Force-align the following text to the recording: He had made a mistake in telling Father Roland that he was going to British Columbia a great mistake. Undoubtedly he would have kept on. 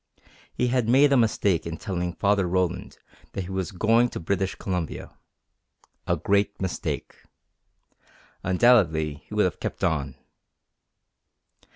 He 0.51 0.69
had 0.69 0.89
made 0.89 1.13
a 1.13 1.15
mistake 1.15 1.67
in 1.67 1.77
telling 1.77 2.13
Father 2.13 2.47
Roland 2.47 2.97
that 3.33 3.43
he 3.43 3.51
was 3.51 3.71
going 3.71 4.09
to 4.09 4.19
British 4.19 4.55
Columbia 4.55 5.15
a 6.07 6.17
great 6.17 6.59
mistake. 6.59 7.17
Undoubtedly 8.41 9.23
he 9.27 9.35
would 9.35 9.45
have 9.45 9.59
kept 9.59 9.83
on. 9.83 10.15